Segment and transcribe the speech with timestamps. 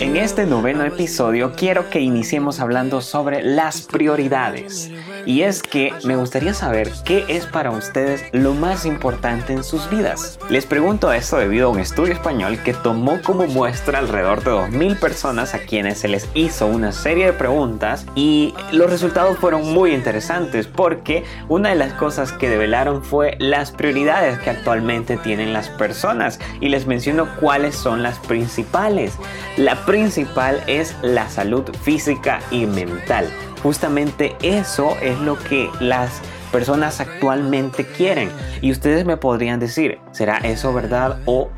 [0.00, 4.88] En este noveno episodio quiero que iniciemos hablando sobre las prioridades.
[5.26, 9.90] Y es que me gustaría saber qué es para ustedes lo más importante en sus
[9.90, 10.38] vidas.
[10.48, 14.98] Les pregunto esto debido a un estudio español que tomó como muestra alrededor de 2.000
[14.98, 19.92] personas a quienes se les hizo una serie de preguntas y los resultados fueron muy
[19.92, 25.68] interesantes porque una de las cosas que develaron fue las prioridades que actualmente tienen las
[25.68, 29.14] personas y les menciono cuáles son las principales.
[29.56, 33.28] La principal es la salud física y mental.
[33.62, 36.20] Justamente eso es lo que las
[36.50, 38.30] personas actualmente quieren.
[38.60, 41.50] Y ustedes me podrían decir, ¿será eso verdad o,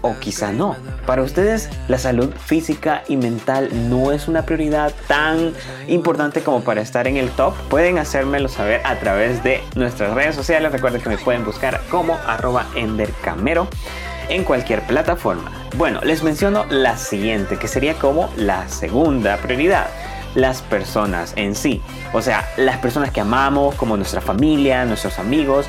[0.00, 0.76] o quizá no?
[1.06, 5.52] Para ustedes la salud física y mental no es una prioridad tan
[5.86, 7.54] importante como para estar en el top.
[7.68, 10.72] Pueden hacérmelo saber a través de nuestras redes sociales.
[10.72, 13.68] Recuerden que me pueden buscar como arroba endercamero
[14.28, 15.50] en cualquier plataforma.
[15.76, 19.86] Bueno, les menciono la siguiente, que sería como la segunda prioridad
[20.34, 21.82] las personas en sí.
[22.12, 25.66] O sea, las personas que amamos, como nuestra familia, nuestros amigos,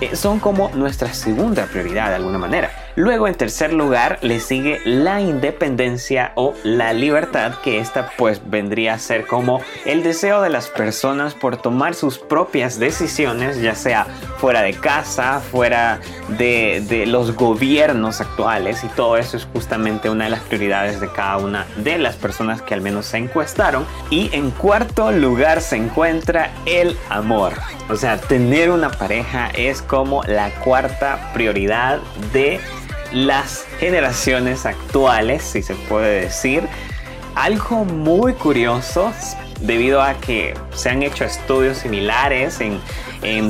[0.00, 2.70] eh, son como nuestra segunda prioridad de alguna manera.
[2.94, 8.94] Luego en tercer lugar le sigue la independencia o la libertad, que esta pues vendría
[8.94, 14.06] a ser como el deseo de las personas por tomar sus propias decisiones, ya sea
[14.36, 16.00] fuera de casa, fuera
[16.36, 21.10] de, de los gobiernos actuales y todo eso es justamente una de las prioridades de
[21.10, 23.86] cada una de las personas que al menos se encuestaron.
[24.10, 27.54] Y en cuarto lugar se encuentra el amor.
[27.88, 32.00] O sea, tener una pareja es como la cuarta prioridad
[32.32, 32.60] de
[33.12, 36.64] las generaciones actuales, si se puede decir.
[37.34, 39.12] Algo muy curioso
[39.62, 42.80] debido a que se han hecho estudios similares en,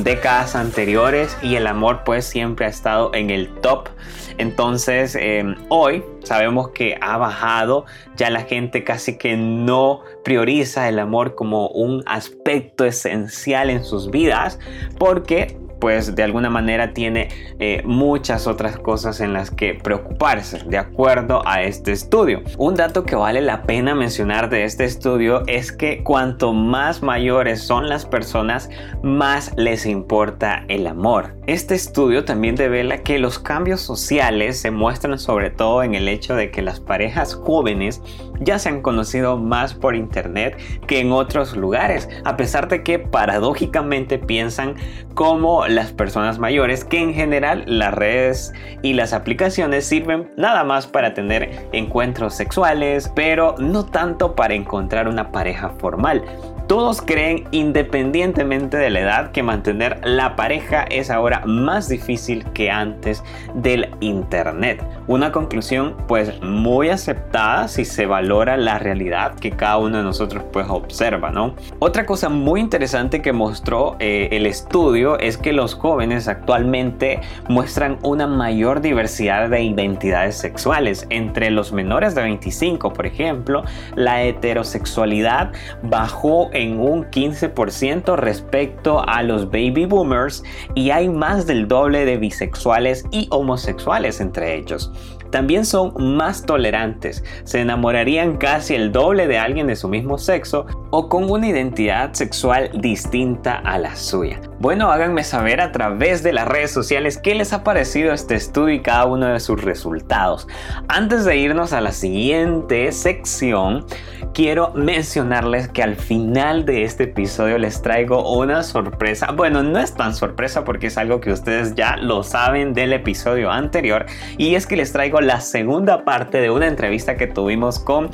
[0.03, 3.89] décadas anteriores y el amor pues siempre ha estado en el top.
[4.37, 7.85] Entonces em, hoy sabemos que ha bajado,
[8.15, 14.11] ya la gente casi que no prioriza el amor como un aspecto esencial en sus
[14.11, 14.59] vidas
[14.99, 17.27] porque pues de alguna manera tiene
[17.59, 22.41] eh, muchas otras cosas en las que preocuparse, de acuerdo a este estudio.
[22.57, 27.63] Un dato que vale la pena mencionar de este estudio es que cuanto más mayores
[27.63, 28.69] son las personas,
[29.03, 31.35] más les importa el amor.
[31.47, 36.33] Este estudio también revela que los cambios sociales se muestran sobre todo en el hecho
[36.33, 38.01] de que las parejas jóvenes
[38.39, 40.57] ya se han conocido más por internet
[40.87, 44.75] que en otros lugares, a pesar de que paradójicamente piensan
[45.15, 50.87] como las personas mayores que en general las redes y las aplicaciones sirven nada más
[50.87, 56.23] para tener encuentros sexuales, pero no tanto para encontrar una pareja formal.
[56.67, 62.71] Todos creen, independientemente de la edad, que mantener la pareja es ahora más difícil que
[62.71, 63.21] antes
[63.53, 64.81] del Internet.
[65.07, 70.43] Una conclusión pues muy aceptada si se valora la realidad que cada uno de nosotros
[70.53, 71.53] pues observa, ¿no?
[71.79, 77.19] Otra cosa muy interesante que mostró eh, el estudio es que los jóvenes actualmente
[77.49, 81.07] muestran una mayor diversidad de identidades sexuales.
[81.09, 83.63] Entre los menores de 25, por ejemplo,
[83.95, 90.43] la heterosexualidad bajó en un 15% respecto a los baby boomers
[90.75, 94.91] y hay más del doble de bisexuales y homosexuales entre ellos
[95.33, 100.67] también son más tolerantes, se enamorarían casi el doble de alguien de su mismo sexo
[100.91, 104.39] o con una identidad sexual distinta a la suya.
[104.63, 108.75] Bueno, háganme saber a través de las redes sociales qué les ha parecido este estudio
[108.75, 110.47] y cada uno de sus resultados.
[110.87, 113.85] Antes de irnos a la siguiente sección,
[114.33, 119.33] quiero mencionarles que al final de este episodio les traigo una sorpresa.
[119.33, 123.51] Bueno, no es tan sorpresa porque es algo que ustedes ya lo saben del episodio
[123.51, 124.05] anterior
[124.37, 128.11] y es que les traigo la segunda parte de una entrevista que tuvimos con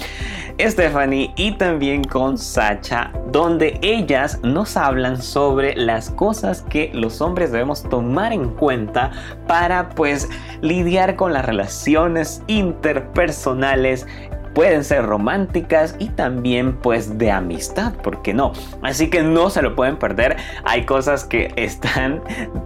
[0.59, 6.38] Stephanie y también con Sacha, donde ellas nos hablan sobre las cosas
[6.69, 9.11] que los hombres debemos tomar en cuenta
[9.47, 10.29] para pues
[10.61, 14.05] lidiar con las relaciones interpersonales
[14.53, 18.51] pueden ser románticas y también pues de amistad, ¿por qué no?
[18.81, 22.21] Así que no se lo pueden perder, hay cosas que están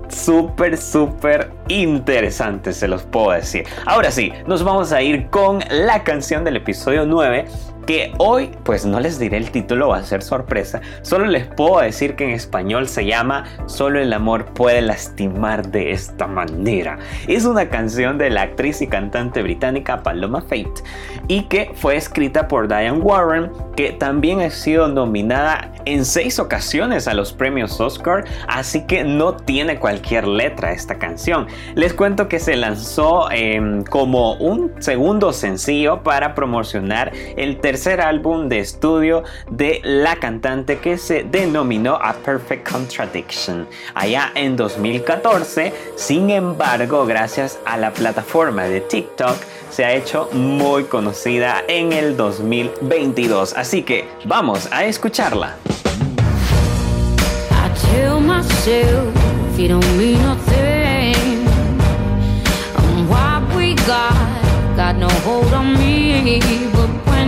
[0.07, 3.65] súper, súper interesantes, se los puedo decir.
[3.85, 7.45] Ahora sí, nos vamos a ir con la canción del episodio 9
[7.85, 11.81] que hoy pues no les diré el título, va a ser sorpresa, solo les puedo
[11.81, 16.97] decir que en español se llama Solo el amor puede lastimar de esta manera.
[17.27, 20.83] Es una canción de la actriz y cantante británica Paloma Fate
[21.27, 27.07] y que fue escrita por Diane Warren, que también ha sido nominada en seis ocasiones
[27.07, 31.47] a los premios Oscar, así que no tiene cualquier letra esta canción.
[31.75, 38.49] Les cuento que se lanzó em, como un segundo sencillo para promocionar el tercer álbum
[38.49, 45.73] de estudio de la cantante que se denominó A Perfect Contradiction allá en 2014.
[45.95, 49.35] Sin embargo, gracias a la plataforma de TikTok,
[49.69, 53.53] se ha hecho muy conocida en el 2022.
[53.53, 55.57] Así que vamos a escucharla.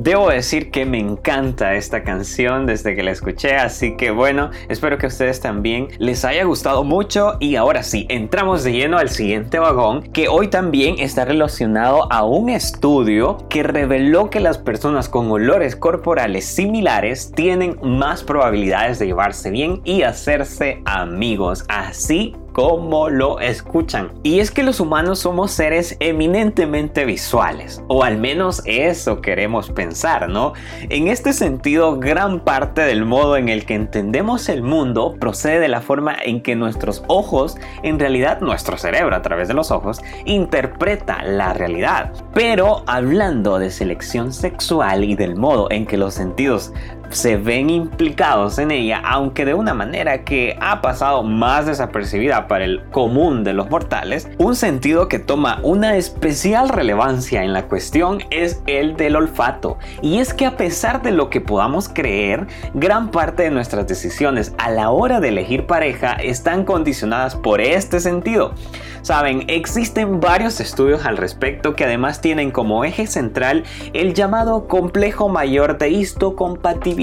[0.00, 4.96] Debo decir que me encanta esta canción desde que la escuché, así que bueno, espero
[4.96, 7.36] que a ustedes también les haya gustado mucho.
[7.40, 12.24] Y ahora sí, entramos de lleno al siguiente vagón que hoy también está relacionado a
[12.24, 19.06] un estudio que reveló que las personas con olores corporales similares tienen más probabilidades de
[19.06, 24.10] llevarse bien y hacerse amigos, así como lo escuchan.
[24.24, 30.28] Y es que los humanos somos seres eminentemente visuales, o al menos eso queremos pensar,
[30.28, 30.54] ¿no?
[30.88, 35.68] En este sentido, gran parte del modo en el que entendemos el mundo procede de
[35.68, 40.00] la forma en que nuestros ojos, en realidad nuestro cerebro a través de los ojos,
[40.24, 42.12] interpreta la realidad.
[42.34, 46.72] Pero hablando de selección sexual y del modo en que los sentidos
[47.10, 52.64] se ven implicados en ella, aunque de una manera que ha pasado más desapercibida para
[52.64, 58.22] el común de los mortales, un sentido que toma una especial relevancia en la cuestión
[58.30, 59.78] es el del olfato.
[60.02, 64.52] Y es que a pesar de lo que podamos creer, gran parte de nuestras decisiones
[64.58, 68.54] a la hora de elegir pareja están condicionadas por este sentido.
[69.02, 75.28] Saben, existen varios estudios al respecto que además tienen como eje central el llamado complejo
[75.28, 76.97] mayor de histocompatibilidad.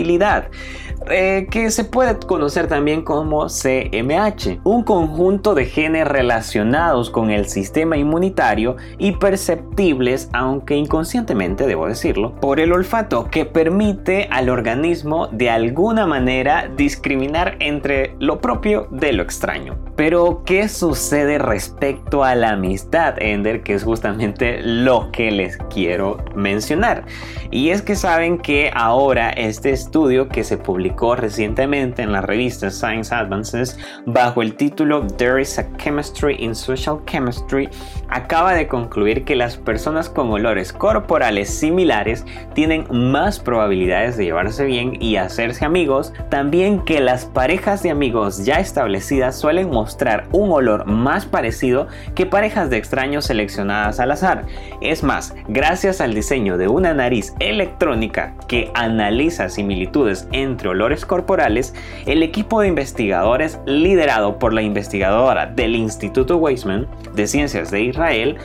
[1.09, 7.47] Eh, que se puede conocer también como CMH, un conjunto de genes relacionados con el
[7.47, 15.27] sistema inmunitario y perceptibles, aunque inconscientemente debo decirlo, por el olfato, que permite al organismo
[15.27, 19.77] de alguna manera discriminar entre lo propio de lo extraño.
[19.95, 23.61] Pero, ¿qué sucede respecto a la amistad, Ender?
[23.61, 27.05] Que es justamente lo que les quiero mencionar.
[27.51, 32.71] Y es que saben que ahora este estudio que se publicó recientemente en la revista
[32.71, 33.77] Science Advances
[34.07, 37.69] bajo el título There is a Chemistry in Social Chemistry
[38.09, 44.65] acaba de concluir que las personas con olores corporales similares tienen más probabilidades de llevarse
[44.65, 50.51] bien y hacerse amigos, también que las parejas de amigos ya establecidas suelen mostrar un
[50.51, 54.45] olor más parecido que parejas de extraños seleccionadas al azar.
[54.81, 61.73] Es más, gracias al diseño de una nariz electrónica que analiza similitudes entre olores corporales,
[62.05, 68.37] el equipo de investigadores liderado por la investigadora del Instituto Weizmann de Ciencias de Israel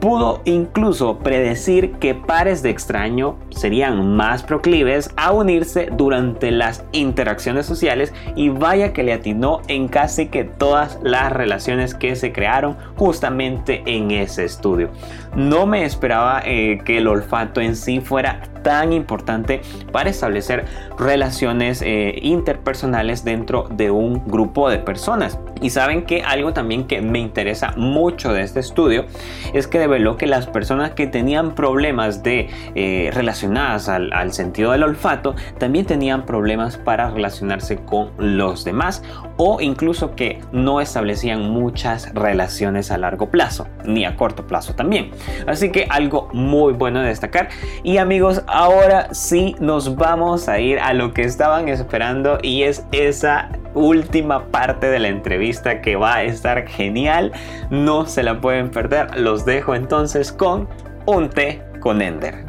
[0.00, 7.66] pudo incluso predecir que pares de extraño serían más proclives a unirse durante las interacciones
[7.66, 12.76] sociales y vaya que le atinó en casi que todas las relaciones que se crearon
[13.02, 14.90] justamente en ese estudio.
[15.34, 20.66] No me esperaba eh, que el olfato en sí fuera tan importante para establecer
[20.96, 25.36] relaciones eh, interpersonales dentro de un grupo de personas.
[25.60, 29.06] Y saben que algo también que me interesa mucho de este estudio
[29.52, 34.70] es que develó que las personas que tenían problemas de eh, relacionadas al, al sentido
[34.70, 39.02] del olfato también tenían problemas para relacionarse con los demás
[39.38, 45.10] o incluso que no establecían muchas relaciones a largo plazo ni a corto plazo también.
[45.46, 47.48] Así que algo muy bueno de destacar.
[47.82, 52.84] Y amigos, ahora sí nos vamos a ir a lo que estaban esperando y es
[52.92, 57.32] esa última parte de la entrevista que va a estar genial.
[57.70, 59.18] No se la pueden perder.
[59.18, 60.68] Los dejo entonces con
[61.06, 62.44] un té con Ender.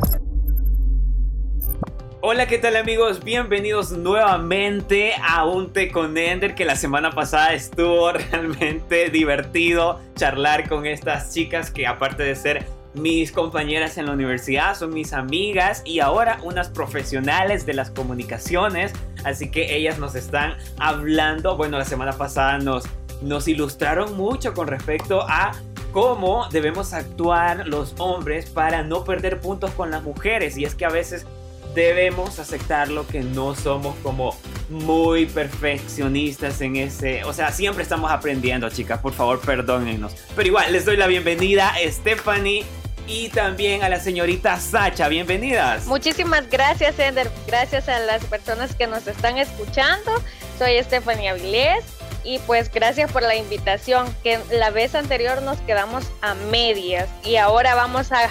[2.26, 3.22] Hola, ¿qué tal amigos?
[3.22, 10.70] Bienvenidos nuevamente a un té con Ender que la semana pasada estuvo realmente divertido charlar
[10.70, 15.82] con estas chicas que aparte de ser mis compañeras en la universidad, son mis amigas
[15.84, 18.94] y ahora unas profesionales de las comunicaciones.
[19.26, 22.86] Así que ellas nos están hablando, bueno, la semana pasada nos,
[23.22, 25.52] nos ilustraron mucho con respecto a
[25.92, 30.58] cómo debemos actuar los hombres para no perder puntos con las mujeres.
[30.58, 31.28] Y es que a veces
[31.74, 34.38] debemos aceptarlo que no somos como
[34.70, 40.16] muy perfeccionistas en ese, o sea, siempre estamos aprendiendo, chicas, por favor, perdónennos.
[40.36, 42.66] Pero igual les doy la bienvenida a Stephanie
[43.08, 45.08] y también a la señorita Sacha.
[45.08, 45.86] Bienvenidas.
[45.86, 47.30] Muchísimas gracias, Ender.
[47.48, 50.12] Gracias a las personas que nos están escuchando.
[50.58, 51.84] Soy Stephanie Avilés
[52.24, 54.08] y pues gracias por la invitación.
[54.24, 58.30] Que la vez anterior nos quedamos a medias y ahora vamos a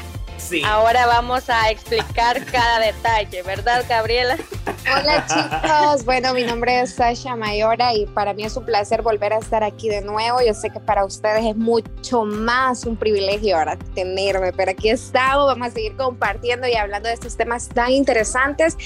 [0.66, 4.36] Ahora vamos a explicar cada detalle, ¿verdad, Gabriela?
[4.84, 9.32] Hola chicos, bueno, mi nombre es Sasha Mayora y para mí es un placer volver
[9.32, 10.40] a estar aquí de nuevo.
[10.44, 15.46] Yo sé que para ustedes es mucho más un privilegio ahora tenerme, pero aquí estamos,
[15.46, 18.76] vamos a seguir compartiendo y hablando de estos temas tan interesantes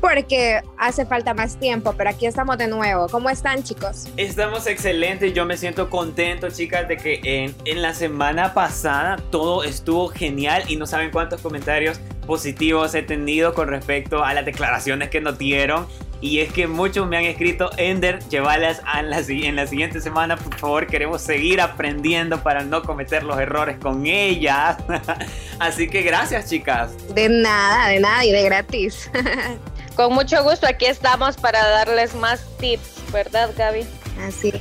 [0.00, 3.08] porque hace falta más tiempo, pero aquí estamos de nuevo.
[3.08, 4.08] ¿Cómo están chicos?
[4.16, 9.64] Estamos excelentes, yo me siento contento chicas de que en, en la semana pasada todo
[9.64, 15.10] estuvo genial y no saben cuántos comentarios positivos he tenido con respecto a las declaraciones
[15.10, 15.86] que nos dieron.
[16.20, 20.36] Y es que muchos me han escrito, Ender, llévalas en la, en la siguiente semana,
[20.36, 24.78] por favor, queremos seguir aprendiendo para no cometer los errores con ellas.
[25.58, 26.92] Así que gracias, chicas.
[27.14, 29.10] De nada, de nada y de gratis.
[29.94, 33.84] con mucho gusto, aquí estamos para darles más tips, ¿verdad, Gaby?
[34.26, 34.52] Así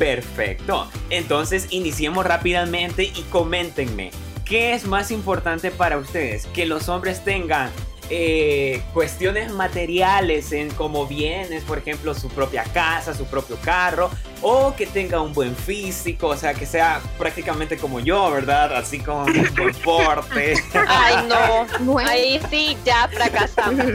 [0.00, 0.88] Perfecto.
[1.10, 4.12] Entonces iniciemos rápidamente y coméntenme.
[4.50, 6.46] ¿Qué es más importante para ustedes?
[6.46, 7.70] ¿Que los hombres tengan
[8.10, 14.10] eh, cuestiones materiales en como bienes, por ejemplo, su propia casa, su propio carro,
[14.42, 18.76] o que tenga un buen físico, o sea, que sea prácticamente como yo, ¿verdad?
[18.76, 20.54] Así como un buen porte.
[20.88, 23.86] Ay, no, ahí sí ya fracasamos.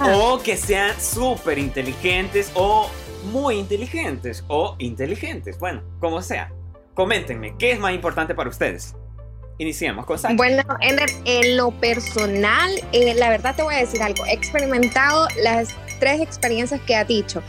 [0.00, 2.90] o que sean súper inteligentes o
[3.30, 6.50] muy inteligentes o inteligentes, bueno, como sea.
[6.94, 8.94] Coméntenme, ¿qué es más importante para ustedes?
[9.58, 14.26] Iniciemos con Bueno, en, lo personal, eh, la verdad te voy a decir algo.
[14.26, 15.68] He experimentado las
[16.00, 17.42] tres experiencias que ha dicho.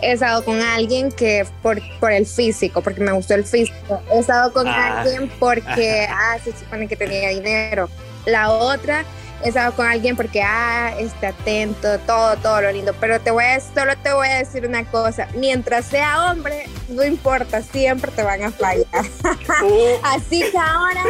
[0.00, 4.00] He estado con alguien que por, por el físico, porque me gustó el físico.
[4.12, 5.02] He estado con ah.
[5.02, 7.88] alguien porque, ah, se supone que tenía dinero.
[8.24, 9.04] La otra
[9.42, 12.94] he estado con alguien porque, ah, esté atento, todo, todo lo lindo.
[13.00, 17.04] Pero te voy a, solo te voy a decir una cosa, mientras sea hombre, no
[17.04, 18.86] importa, siempre te van a fallar.
[19.62, 19.98] Uh.
[20.02, 21.04] Así que ahora...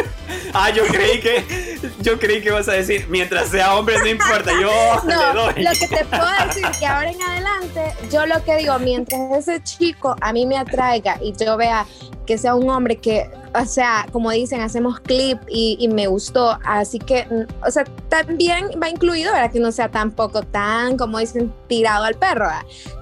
[0.52, 4.52] Ah, yo creí que, yo creí que vas a decir, mientras sea hombre, no importa,
[4.60, 8.78] yo no, Lo que te puedo decir que ahora en adelante, yo lo que digo,
[8.78, 11.87] mientras ese chico a mí me atraiga y yo vea
[12.26, 16.59] que sea un hombre que, o sea, como dicen, hacemos clip y, me gustó.
[16.64, 19.50] Así que, mm, o sea, también va incluido, ¿verdad?
[19.50, 22.47] Que no sea tampoco tan, como dicen, tirado al perro,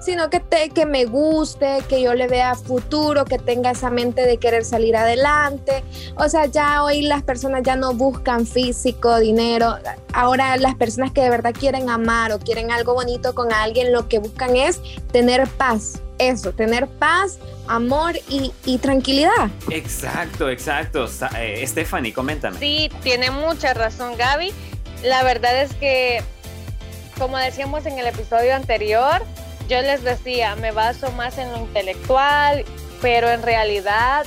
[0.01, 4.25] sino que, te, que me guste, que yo le vea futuro, que tenga esa mente
[4.25, 5.83] de querer salir adelante.
[6.15, 9.75] O sea, ya hoy las personas ya no buscan físico, dinero.
[10.13, 14.07] Ahora las personas que de verdad quieren amar o quieren algo bonito con alguien, lo
[14.07, 14.79] que buscan es
[15.11, 19.49] tener paz eso, tener paz, amor y, tranquilidad.
[19.71, 21.07] Exacto, exacto.
[21.35, 22.59] Eh, Stephanie, coméntame.
[22.59, 24.53] Sí, tiene mucha razón Gaby.
[25.03, 26.21] La verdad es que,
[27.17, 29.23] como decíamos en el episodio anterior,
[29.67, 32.63] yo les decía, me baso más en lo intelectual,
[33.01, 34.25] pero en realidad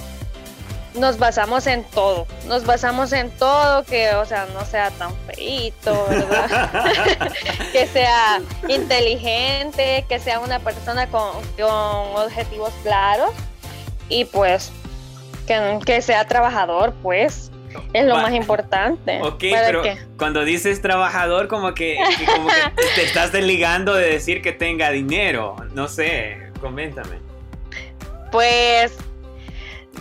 [0.95, 6.07] nos basamos en todo, nos basamos en todo, que, o sea, no sea tan feito,
[6.09, 6.71] ¿verdad?
[7.73, 11.31] que sea inteligente, que sea una persona con,
[12.15, 13.31] objetivos claros
[14.09, 14.71] y pues
[15.85, 17.51] que, sea trabajador, pues.
[17.95, 19.21] Es lo más importante.
[19.23, 19.83] Ok, pero
[20.19, 25.57] cuando dices trabajador, como que, como que te estás desligando de decir que tenga dinero.
[25.73, 27.17] No sé, coméntame.
[28.31, 28.97] Pues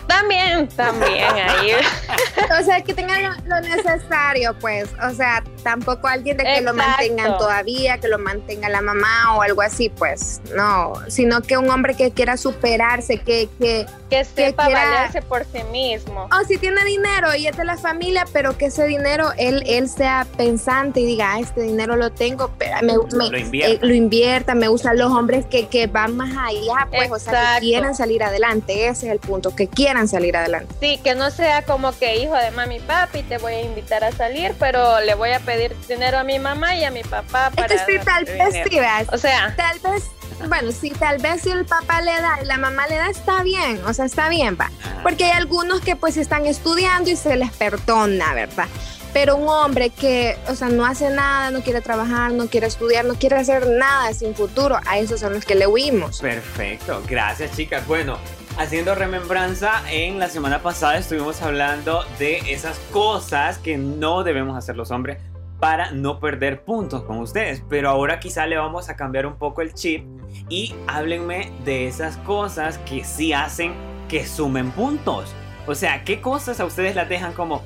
[0.06, 1.72] también, también ahí.
[2.60, 4.88] o sea, que tengan lo, necesario, pues.
[5.02, 9.42] O sea, tampoco alguien de que lo mantengan todavía, que lo mantenga la mamá o
[9.42, 10.40] algo así, pues.
[10.54, 15.62] No, sino que un hombre que quiera superarse, que, que, que sepa valerse por sí
[15.70, 16.28] mismo.
[16.32, 19.88] O si tiene dinero y es de la familia, pero que ese dinero él, él
[19.88, 24.54] sea pensante y diga, ah, este dinero lo tengo, pero me, lo, invierta.
[24.54, 28.22] me gustan los hombres que, que van más allá, pues, o sea, que quieran salir
[28.22, 30.74] adelante, ese es el punto, que quieran salir adelante.
[30.80, 34.12] Sí, que no sea como que hijo de mami papi, te voy a invitar a
[34.12, 37.74] salir, pero le voy a pedir dinero a mi mamá y a mi papá para...
[37.74, 38.78] Es que sí, tal vez sí,
[39.12, 39.54] O sea...
[39.56, 40.10] Tal vez
[40.48, 43.42] bueno, sí, tal vez si el papá le da y la mamá le da, está
[43.42, 44.70] bien, o sea, está bien, va.
[45.02, 48.66] Porque hay algunos que pues están estudiando y se les perdona, ¿verdad?
[49.12, 53.04] Pero un hombre que, o sea, no hace nada, no quiere trabajar, no quiere estudiar,
[53.04, 56.20] no quiere hacer nada sin futuro, a esos son los que le huimos.
[56.20, 57.86] Perfecto, gracias chicas.
[57.86, 58.18] Bueno,
[58.58, 64.76] haciendo remembranza, en la semana pasada estuvimos hablando de esas cosas que no debemos hacer
[64.76, 65.18] los hombres
[65.60, 67.62] para no perder puntos con ustedes.
[67.68, 70.04] Pero ahora quizá le vamos a cambiar un poco el chip
[70.48, 73.74] y háblenme de esas cosas que sí hacen
[74.08, 75.32] que sumen puntos.
[75.66, 77.62] O sea, ¿qué cosas a ustedes las dejan como,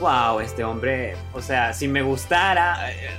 [0.00, 3.10] wow, este hombre, o sea, si me gustara, eh,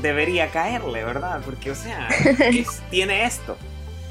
[0.00, 1.40] debería caerle, ¿verdad?
[1.44, 2.08] Porque, o sea,
[2.90, 3.56] tiene esto?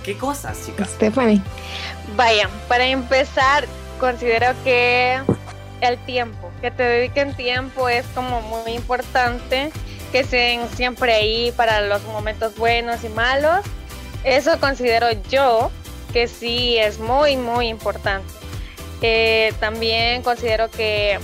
[0.04, 0.90] ¿Qué cosas, chicas?
[0.92, 1.42] Stephanie.
[2.16, 3.68] Vaya, para empezar,
[4.00, 5.22] considero que
[5.82, 9.72] el tiempo, que te dediquen tiempo es como muy importante,
[10.12, 13.66] que estén siempre ahí para los momentos buenos y malos.
[14.24, 15.72] Eso considero yo
[16.12, 18.28] que sí es muy, muy importante.
[19.02, 21.20] Eh, también considero que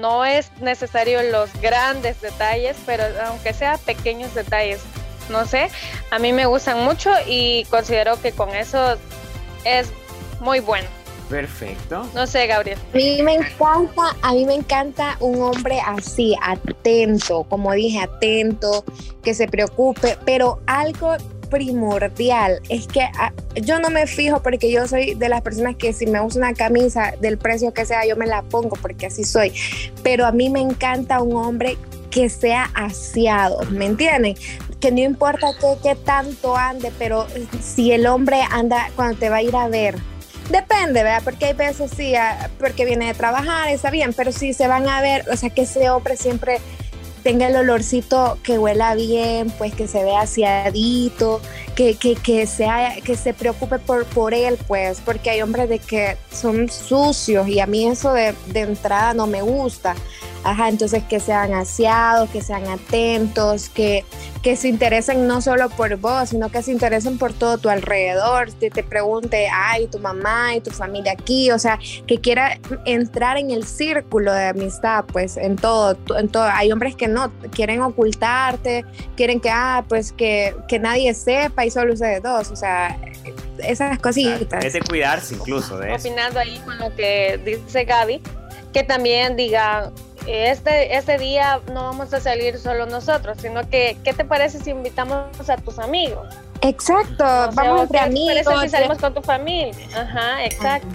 [0.00, 4.80] no es necesario los grandes detalles, pero aunque sea pequeños detalles,
[5.28, 5.70] no sé,
[6.10, 8.96] a mí me gustan mucho y considero que con eso
[9.64, 9.90] es
[10.40, 10.88] muy bueno.
[11.28, 12.06] Perfecto.
[12.14, 12.78] No sé, Gabriel.
[12.92, 18.84] A mí me encanta, a mí me encanta un hombre así, atento, como dije, atento,
[19.22, 21.16] que se preocupe, pero algo
[21.50, 25.92] primordial es que ah, yo no me fijo porque yo soy de las personas que
[25.92, 29.24] si me uso una camisa del precio que sea, yo me la pongo porque así
[29.24, 29.52] soy.
[30.02, 31.78] Pero a mí me encanta un hombre
[32.10, 34.36] que sea aseado, ¿me entienden?
[34.84, 35.46] Que no importa
[35.82, 37.26] qué, tanto ande, pero
[37.62, 39.96] si el hombre anda cuando te va a ir a ver,
[40.50, 41.22] Depende, ¿verdad?
[41.24, 44.86] Porque hay veces sí, ah, porque viene de trabajar, está bien, pero si se van
[44.86, 46.60] a ver, o sea, que ese hombre siempre
[47.22, 51.40] tenga el olorcito que huela bien, pues que se vea aseadito,
[51.74, 55.78] que, que, que, sea, que se preocupe por, por él, pues, porque hay hombres de
[55.78, 59.94] que son sucios y a mí eso de, de entrada no me gusta.
[60.44, 64.04] Ajá, entonces que sean aseados, que sean atentos, que,
[64.42, 68.52] que se interesen no solo por vos, sino que se interesen por todo tu alrededor,
[68.52, 73.38] que te pregunte, ay, tu mamá y tu familia aquí, o sea, que quiera entrar
[73.38, 76.44] en el círculo de amistad, pues en todo, en todo.
[76.44, 78.84] Hay hombres que no, quieren ocultarte,
[79.16, 82.98] quieren que, ah, pues que, que nadie sepa y solo ustedes dos, o sea,
[83.58, 84.64] esas cositas.
[84.64, 86.08] Es de cuidarse incluso de eso.
[86.08, 88.20] Opinando ahí con lo que dice Gaby,
[88.72, 89.90] que también diga,
[90.26, 94.70] este, este día no vamos a salir solo nosotros, sino que, ¿qué te parece si
[94.70, 96.26] invitamos a tus amigos?
[96.62, 98.44] Exacto, vamos entre amigos.
[98.46, 99.74] ¿Qué si salimos con tu familia?
[99.94, 100.88] Ajá, exacto.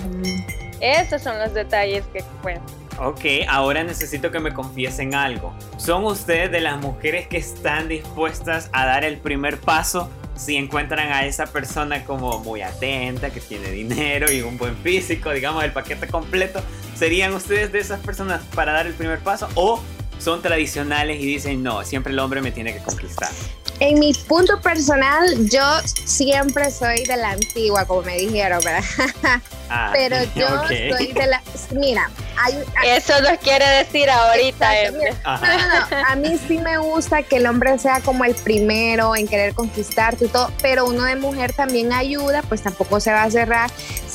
[0.82, 2.80] Esos son los detalles que cuentan.
[3.02, 5.54] Ok, ahora necesito que me confiesen algo.
[5.78, 11.12] ¿Son ustedes de las mujeres que están dispuestas a dar el primer paso si encuentran
[11.12, 15.74] a esa persona como muy atenta, que tiene dinero y un buen físico, digamos el
[15.74, 16.62] paquete completo,
[16.96, 19.82] ¿serían ustedes de esas personas para dar el primer paso o
[20.20, 23.30] son tradicionales y dicen no, siempre el hombre me tiene que conquistar?
[23.80, 29.42] En mi punto personal, yo siempre soy de la antigua, como me dijeron, ¿verdad?
[29.72, 31.44] Ah, Pero yo soy de la...
[31.72, 32.10] Mira,
[32.84, 34.68] eso nos quiere decir ahorita.
[36.08, 40.26] a mí sí me gusta que el hombre sea como el primero en querer conquistarte
[40.26, 43.70] y todo, pero uno de mujer también ayuda, pues tampoco se va a cerrar.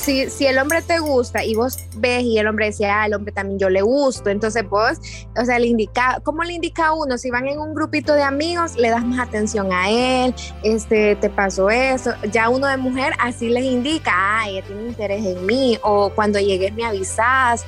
[0.05, 3.15] Si, si el hombre te gusta y vos ves y el hombre decía, ah, el
[3.15, 4.99] hombre también yo le gusto, entonces vos,
[5.35, 7.17] o sea, le indica, ¿cómo le indica a uno?
[7.17, 11.27] Si van en un grupito de amigos, le das más atención a él, este, te
[11.31, 15.79] pasó eso, ya uno de mujer así les indica, ah, ella tiene interés en mí,
[15.81, 17.65] o cuando llegues me avisas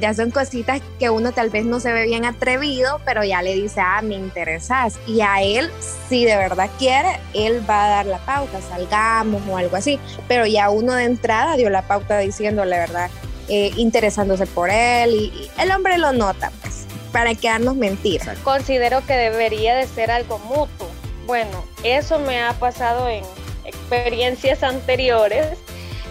[0.00, 3.54] ya son cositas que uno tal vez no se ve bien atrevido, pero ya le
[3.54, 4.98] dice, ah, me interesas.
[5.06, 5.70] Y a él,
[6.08, 9.98] si de verdad quiere, él va a dar la pauta, salgamos o algo así.
[10.28, 13.10] Pero ya uno de entrada dio la pauta diciéndole, ¿verdad?
[13.48, 18.38] Eh, interesándose por él y, el hombre lo nota, pues, para quedarnos mentiras.
[18.38, 20.88] Considero que debería de ser algo mutuo.
[21.26, 23.24] Bueno, eso me ha pasado en
[23.64, 25.58] experiencias anteriores.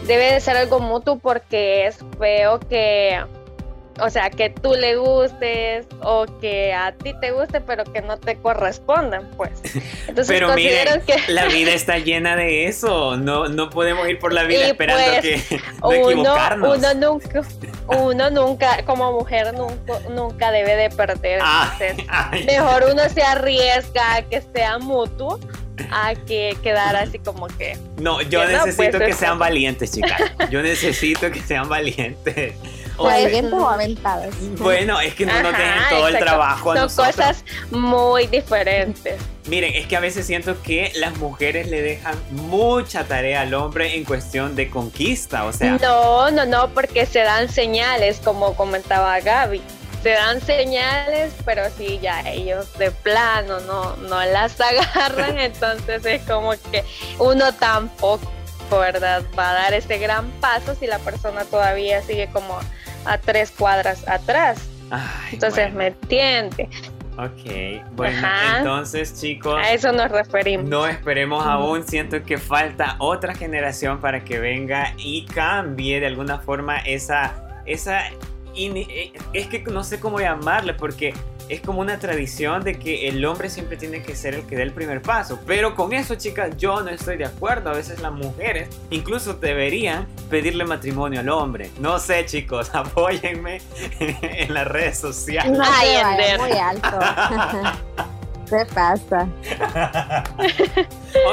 [0.06, 3.20] Debe de ser algo mutuo porque es feo que
[4.00, 8.18] o sea, que tú le gustes o que a ti te guste, pero que no
[8.18, 9.52] te correspondan, pues.
[10.08, 13.18] Entonces, pero miren, que la vida está llena de eso.
[13.18, 16.78] No, no podemos ir por la vida esperando pues, que no uno, equivocarnos.
[16.78, 17.42] Uno nunca,
[17.88, 21.42] uno nunca, como mujer, nunca, nunca debe de perder.
[22.46, 25.40] Mejor uno se arriesga a que sea mutuo
[25.92, 27.78] a que quedar así como que.
[27.98, 30.22] No, yo pues, necesito que sean valientes, chicas.
[30.50, 32.54] Yo necesito que sean valientes.
[33.04, 34.34] O aventadas.
[34.58, 39.20] Bueno, es que no nos dejen todo el trabajo a Son cosas muy diferentes.
[39.48, 43.96] Miren, es que a veces siento que las mujeres le dejan mucha tarea al hombre
[43.96, 45.78] en cuestión de conquista, o sea.
[45.82, 49.62] No, no, no, porque se dan señales, como comentaba Gaby.
[50.04, 54.60] Se dan señales, pero si ya ellos de plano no, no las
[54.96, 56.84] agarran, entonces es como que
[57.18, 58.32] uno tampoco,
[58.70, 59.24] ¿verdad?
[59.38, 62.60] Va a dar ese gran paso si la persona todavía sigue como
[63.06, 64.68] a tres cuadras atrás.
[65.32, 66.70] Entonces me entiende.
[67.18, 69.60] Ok, bueno, entonces chicos...
[69.60, 70.68] A eso nos referimos.
[70.68, 76.40] No esperemos aún, siento que falta otra generación para que venga y cambie de alguna
[76.40, 77.62] forma esa...
[77.66, 78.04] esa
[78.56, 81.14] eh, es que no sé cómo llamarle porque
[81.52, 84.64] es como una tradición de que el hombre siempre tiene que ser el que dé
[84.64, 85.38] el primer paso.
[85.46, 87.70] Pero con eso, chicas, yo no estoy de acuerdo.
[87.70, 91.70] A veces las mujeres incluso deberían pedirle matrimonio al hombre.
[91.80, 93.60] No sé, chicos, apóyenme
[94.00, 95.52] en las redes sociales.
[95.52, 95.66] No,
[96.40, 97.00] muy alto.
[98.50, 99.28] ¿Qué pasa?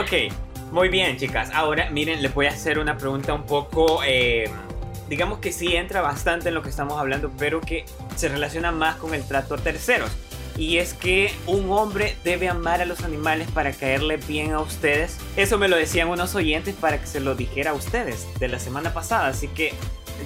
[0.01, 0.33] ok,
[0.73, 1.51] muy bien, chicas.
[1.55, 4.01] Ahora, miren, les voy a hacer una pregunta un poco...
[4.05, 4.51] Eh,
[5.09, 7.85] digamos que sí entra bastante en lo que estamos hablando, pero que
[8.17, 10.11] se relaciona más con el trato a terceros.
[10.57, 15.17] Y es que un hombre debe amar a los animales para caerle bien a ustedes.
[15.37, 18.59] Eso me lo decían unos oyentes para que se lo dijera a ustedes de la
[18.59, 19.29] semana pasada.
[19.29, 19.73] Así que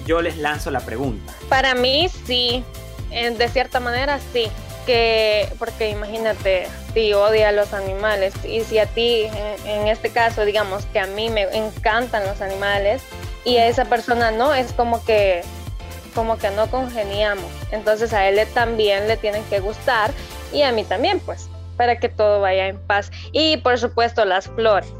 [0.07, 1.31] yo les lanzo la pregunta.
[1.49, 2.63] Para mí sí,
[3.11, 4.47] de cierta manera sí.
[4.87, 9.27] Que, porque imagínate, si odia a los animales y si a ti,
[9.65, 13.01] en este caso, digamos que a mí me encantan los animales,
[13.45, 15.41] y a esa persona no, es como que
[16.13, 17.45] como que no congeniamos.
[17.71, 20.11] Entonces a él también le tienen que gustar
[20.51, 21.49] y a mí también, pues.
[21.77, 23.11] para que todo vaya en paz.
[23.31, 24.93] Y por supuesto las flores.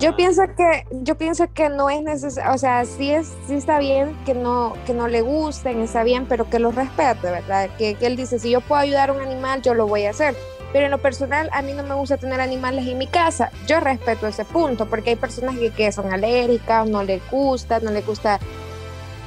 [0.00, 3.78] Yo pienso que yo pienso que no es necesario, o sea, sí es sí está
[3.78, 7.70] bien que no que no le gusten, está bien, pero que lo respete, ¿verdad?
[7.78, 10.10] Que, que él dice, si yo puedo ayudar a un animal, yo lo voy a
[10.10, 10.36] hacer.
[10.72, 13.50] Pero en lo personal, a mí no me gusta tener animales en mi casa.
[13.66, 17.90] Yo respeto ese punto, porque hay personas que, que son alérgicas, no les gusta, no
[17.90, 18.38] les gusta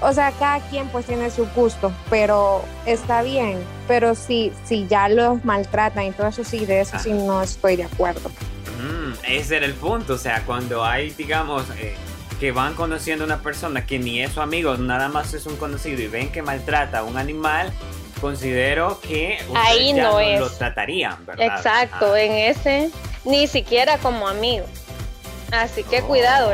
[0.02, 3.60] o sea, cada quien pues tiene su gusto, pero está bien.
[3.88, 7.76] Pero si, si ya los maltratan y todo eso sí, de eso sí no estoy
[7.76, 8.30] de acuerdo.
[8.80, 11.96] Mm, ese era el punto, o sea, cuando hay, digamos, eh,
[12.40, 15.56] que van conociendo a una persona que ni es su amigo, nada más es un
[15.58, 17.72] conocido y ven que maltrata a un animal,
[18.22, 20.40] considero que ahí no, es.
[20.40, 21.58] lo tratarían, ¿verdad?
[21.58, 22.92] Exacto, en ese
[23.26, 24.66] ni siquiera como amigo.
[25.52, 26.52] Así que cuidado,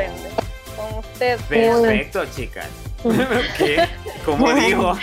[0.74, 1.38] con usted.
[1.48, 2.68] Perfecto, chicas.
[3.58, 3.86] ¿Qué?
[4.24, 4.96] ¿Cómo dijo?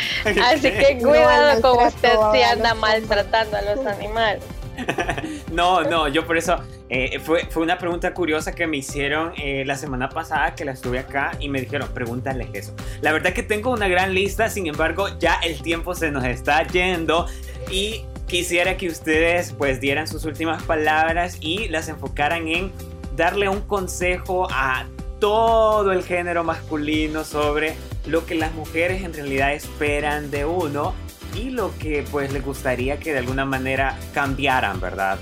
[0.44, 4.44] Así que cuidado con usted si anda maltratando a los animales.
[5.52, 6.58] No, no, yo por eso
[6.90, 10.74] eh, fue, fue una pregunta curiosa que me hicieron eh, la semana pasada que la
[10.74, 12.74] estuve acá y me dijeron, pregúntale eso.
[13.02, 16.64] La verdad que tengo una gran lista, sin embargo ya el tiempo se nos está
[16.68, 17.28] yendo
[17.72, 22.72] y quisiera que ustedes pues dieran sus últimas palabras y las enfocaran en
[23.16, 24.86] darle un consejo a
[25.20, 27.76] todo el género masculino sobre
[28.08, 30.94] lo que las mujeres en realidad esperan de uno
[31.36, 35.18] y lo que pues les gustaría que de alguna manera cambiaran, ¿verdad?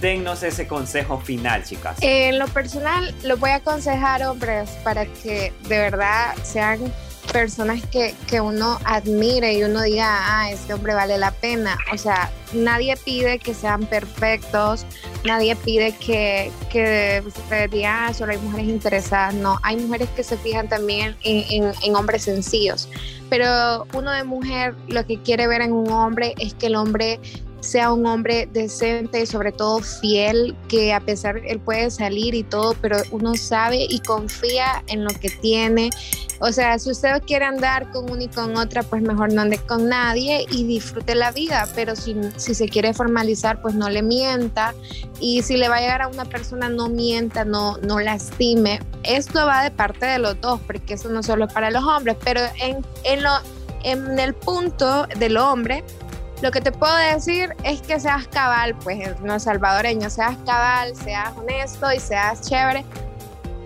[0.00, 1.96] Dennos ese consejo final, chicas.
[2.02, 6.80] En lo personal, lo voy a aconsejar, hombres, para que de verdad sean
[7.32, 11.78] personas que, que, uno admire y uno diga, ah, este hombre vale la pena.
[11.92, 14.86] O sea, nadie pide que sean perfectos,
[15.24, 19.34] nadie pide que, que se diga, ah, solo hay mujeres interesadas.
[19.34, 22.88] No, hay mujeres que se fijan también en, en, en hombres sencillos.
[23.28, 27.20] Pero uno de mujer lo que quiere ver en un hombre es que el hombre
[27.66, 32.42] sea un hombre decente, y sobre todo fiel, que a pesar él puede salir y
[32.42, 35.90] todo, pero uno sabe y confía en lo que tiene.
[36.38, 39.58] O sea, si usted quiere andar con una y con otra, pues mejor no ande
[39.58, 44.02] con nadie y disfrute la vida, pero si, si se quiere formalizar, pues no le
[44.02, 44.74] mienta
[45.18, 48.80] y si le va a llegar a una persona, no mienta, no, no lastime.
[49.02, 52.16] Esto va de parte de los dos, porque eso no solo es para los hombres,
[52.22, 53.30] pero en, en, lo,
[53.82, 55.84] en el punto del hombre,
[56.42, 61.32] lo que te puedo decir es que seas cabal, pues no salvadoreño, seas cabal, seas
[61.36, 62.84] honesto y seas chévere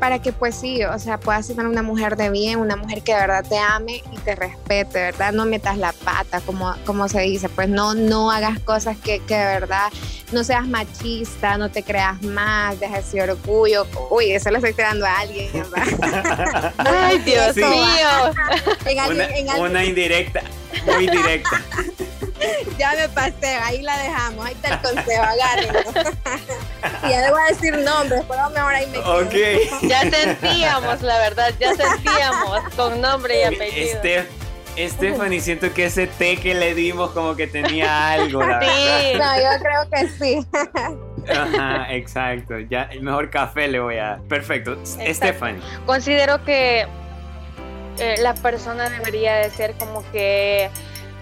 [0.00, 3.12] para que pues sí, o sea, puedas ser una mujer de bien, una mujer que
[3.12, 5.33] de verdad te ame y te respete, ¿verdad?
[5.33, 9.37] No metas la pata, como, como se dice, pues no, no hagas cosas que, que
[9.37, 9.92] de verdad
[10.33, 13.87] no seas machista, no te creas más, deja ese orgullo.
[14.09, 16.72] Uy, eso lo estoy creando a alguien, ¿verdad?
[16.78, 17.68] Ay, Dios mío.
[19.11, 20.40] una, una indirecta,
[20.87, 21.62] muy directa.
[22.79, 25.81] ya me pasé, ahí la dejamos, ahí está el consejo, agárrenlo.
[27.05, 29.26] y ya le voy a decir nombres, pero mejor ahí me quedo.
[29.26, 29.70] Okay.
[29.83, 34.00] Ya sentíamos, la verdad, ya sentíamos con nombre y apellido.
[34.03, 34.26] Este,
[34.88, 39.18] Stephanie, siento que ese té que le dimos como que tenía algo, la sí.
[39.18, 40.46] No, yo creo que sí.
[41.29, 42.59] Ajá, exacto.
[42.61, 44.22] Ya el mejor café le voy a dar.
[44.22, 44.79] Perfecto.
[44.85, 45.61] Stephanie.
[45.85, 46.87] Considero que
[47.98, 50.70] eh, la persona debería de ser como que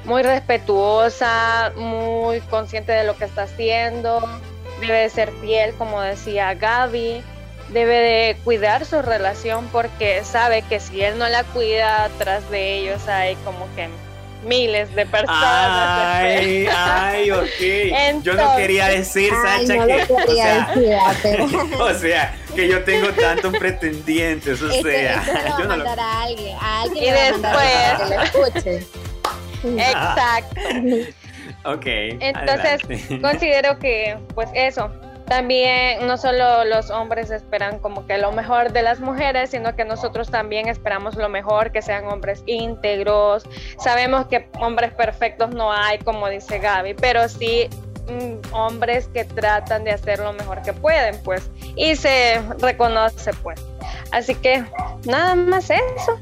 [0.08, 4.26] muy respetuosa, muy consciente de lo que está haciendo,
[4.80, 7.22] debe de ser fiel, como decía Gaby,
[7.68, 12.78] debe de cuidar su relación porque sabe que si él no la cuida, atrás de
[12.78, 13.90] ellos hay como que
[14.46, 15.42] miles de personas.
[15.42, 18.22] Ay, ay, ok.
[18.22, 20.06] yo no quería decir, Sacha, que.
[20.10, 20.74] o, sea,
[21.80, 24.58] o sea, que yo tengo tantos pretendientes.
[24.68, 25.22] O sea,
[25.58, 25.86] yo no lo.
[25.86, 28.86] A alguien, a alguien y después.
[29.64, 30.60] Exacto.
[31.64, 31.86] ok.
[32.20, 32.82] Entonces,
[33.20, 34.90] considero que, pues eso,
[35.28, 39.84] también no solo los hombres esperan como que lo mejor de las mujeres, sino que
[39.84, 43.44] nosotros también esperamos lo mejor, que sean hombres íntegros.
[43.78, 47.68] Sabemos que hombres perfectos no hay, como dice Gaby, pero sí
[48.08, 53.60] mm, hombres que tratan de hacer lo mejor que pueden, pues, y se reconoce, pues.
[54.12, 54.64] Así que
[55.04, 56.18] nada más eso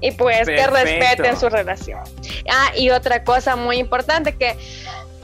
[0.00, 2.00] y pues que respeten su relación.
[2.50, 4.56] Ah, y otra cosa muy importante que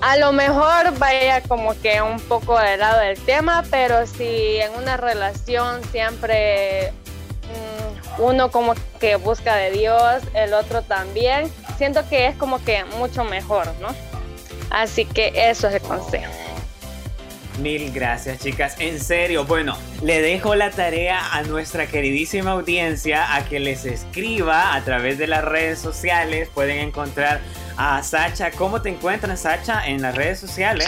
[0.01, 4.75] a lo mejor vaya como que un poco del lado del tema, pero si en
[4.75, 6.93] una relación siempre
[7.43, 12.85] mm, uno como que busca de Dios, el otro también, siento que es como que
[12.85, 13.89] mucho mejor, ¿no?
[14.71, 16.33] Así que eso es el consejo.
[17.61, 23.47] Mil gracias chicas, en serio, bueno, le dejo la tarea a nuestra queridísima audiencia a
[23.47, 27.41] que les escriba a través de las redes sociales, pueden encontrar
[27.77, 28.51] a Sacha.
[28.51, 30.87] ¿Cómo te encuentras, Sacha, en las redes sociales?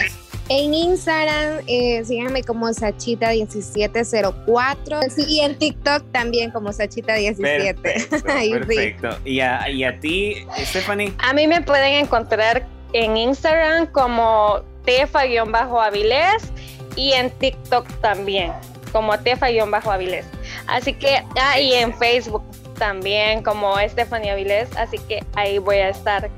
[0.49, 5.27] En Instagram, eh, síganme como Sachita1704.
[5.27, 7.79] y en TikTok también como Sachita17.
[7.79, 8.23] Perfecto.
[8.23, 9.09] perfecto.
[9.25, 11.13] ¿Y, a, ¿Y a ti, Stephanie?
[11.19, 16.51] A mí me pueden encontrar en Instagram como tefa-avilés
[16.95, 18.51] y en TikTok también
[18.91, 20.25] como tefa-avilés.
[20.67, 22.43] Así que, ah, y en Facebook
[22.77, 26.29] también como Stephanie Avilés, así que ahí voy a estar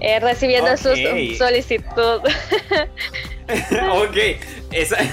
[0.00, 0.98] eh, recibiendo sus
[1.38, 2.20] solicitud.
[3.90, 4.16] ok,
[4.72, 4.96] esa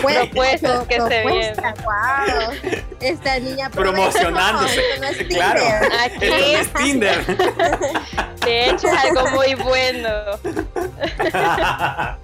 [0.00, 1.54] propuestas que se vienen.
[1.84, 2.52] Wow.
[3.00, 4.80] Esta niña promocionándose.
[5.28, 5.62] claro,
[6.04, 7.24] aquí es Tinder.
[8.44, 10.08] De hecho, es algo muy bueno.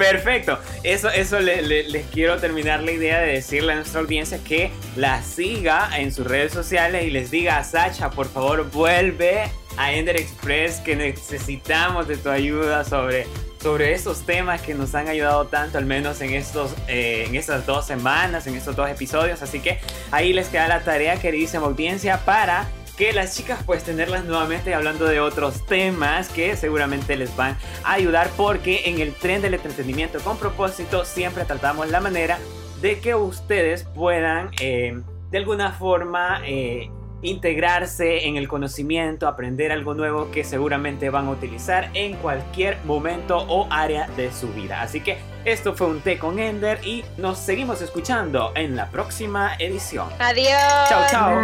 [0.00, 0.58] Perfecto.
[0.82, 5.90] Eso, eso les quiero terminar la idea de decirle a nuestra audiencia que la siga
[5.98, 10.80] en sus redes sociales y les diga a Sacha, por favor, vuelve a Ender Express
[10.80, 13.26] que necesitamos de tu ayuda sobre,
[13.62, 17.66] sobre estos temas que nos han ayudado tanto, al menos en, estos, eh, en estas
[17.66, 19.42] dos semanas, en estos dos episodios.
[19.42, 19.80] Así que
[20.12, 25.06] ahí les queda la tarea, queridísima audiencia, para que las chicas pues tenerlas nuevamente hablando
[25.06, 30.18] de otros temas que seguramente les van a ayudar porque en el tren del entretenimiento
[30.20, 32.38] con propósito siempre tratamos la manera
[32.82, 36.90] de que ustedes puedan eh, de alguna forma eh,
[37.22, 43.38] integrarse en el conocimiento, aprender algo nuevo que seguramente van a utilizar en cualquier momento
[43.48, 44.82] o área de su vida.
[44.82, 49.54] Así que esto fue un té con Ender y nos seguimos escuchando en la próxima
[49.58, 50.08] edición.
[50.18, 50.88] Adiós.
[50.88, 51.38] Chao, chao.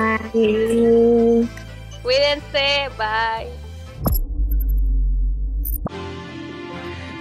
[2.03, 2.89] Cuídense.
[2.97, 3.67] Bye.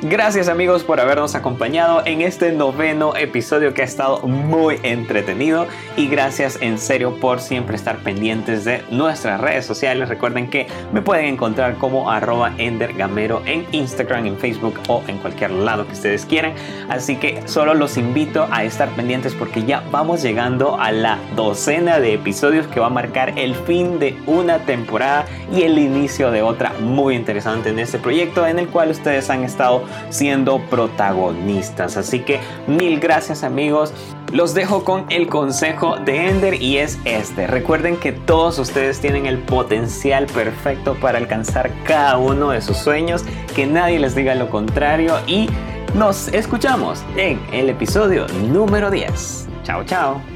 [0.08, 5.66] Gracias amigos por habernos acompañado en este noveno episodio que ha estado muy entretenido
[5.98, 10.08] y gracias en serio por siempre estar pendientes de nuestras redes sociales.
[10.08, 15.50] Recuerden que me pueden encontrar como arroba endergamero en Instagram, en Facebook o en cualquier
[15.50, 16.54] lado que ustedes quieran.
[16.88, 22.00] Así que solo los invito a estar pendientes porque ya vamos llegando a la docena
[22.00, 26.44] de episodios que va a marcar el fin de una temporada y el inicio de
[26.44, 31.98] otra muy interesante en este proyecto en el cual ustedes han estado siendo protagonistas.
[31.98, 33.94] Así que mil gracias amigos.
[34.32, 37.48] Los dejo con el consejo de Ender y es este.
[37.48, 43.24] Recuerden que todos ustedes tienen el potencial perfecto para alcanzar cada uno de sus sueños,
[43.56, 45.48] que nadie les diga lo contrario y
[45.96, 49.48] nos escuchamos en el episodio número 10.
[49.64, 50.35] Chao, chao.